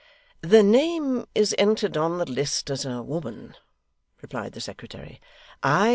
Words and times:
'The 0.41 0.63
name 0.63 1.25
is 1.35 1.53
entered 1.59 1.95
on 1.95 2.17
the 2.17 2.25
list 2.25 2.71
as 2.71 2.85
a 2.87 3.03
woman,' 3.03 3.53
replied 4.23 4.53
the 4.53 4.59
secretary. 4.59 5.21